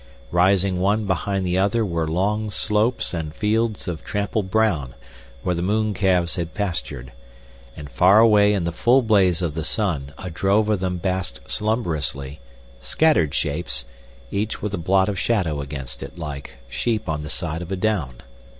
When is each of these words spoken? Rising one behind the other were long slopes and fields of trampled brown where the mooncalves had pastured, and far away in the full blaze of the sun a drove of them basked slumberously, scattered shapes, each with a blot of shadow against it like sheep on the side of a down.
Rising 0.31 0.79
one 0.79 1.05
behind 1.05 1.45
the 1.45 1.59
other 1.59 1.85
were 1.85 2.07
long 2.07 2.49
slopes 2.49 3.13
and 3.13 3.35
fields 3.35 3.87
of 3.87 4.03
trampled 4.03 4.49
brown 4.49 4.95
where 5.43 5.53
the 5.53 5.61
mooncalves 5.61 6.37
had 6.37 6.55
pastured, 6.55 7.11
and 7.77 7.87
far 7.87 8.17
away 8.17 8.53
in 8.55 8.63
the 8.63 8.71
full 8.71 9.03
blaze 9.03 9.43
of 9.43 9.53
the 9.53 9.63
sun 9.63 10.11
a 10.17 10.31
drove 10.31 10.69
of 10.69 10.79
them 10.79 10.97
basked 10.97 11.41
slumberously, 11.51 12.39
scattered 12.79 13.35
shapes, 13.35 13.85
each 14.31 14.59
with 14.59 14.73
a 14.73 14.77
blot 14.79 15.07
of 15.07 15.19
shadow 15.19 15.61
against 15.61 16.01
it 16.01 16.17
like 16.17 16.57
sheep 16.67 17.07
on 17.07 17.21
the 17.21 17.29
side 17.29 17.61
of 17.61 17.71
a 17.71 17.75
down. 17.75 18.21